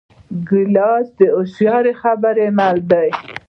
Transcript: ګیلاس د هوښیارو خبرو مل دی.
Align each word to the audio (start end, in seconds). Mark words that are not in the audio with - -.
ګیلاس 0.47 1.07
د 1.19 1.19
هوښیارو 1.35 1.93
خبرو 2.01 2.45
مل 2.57 2.77
دی. 2.91 3.09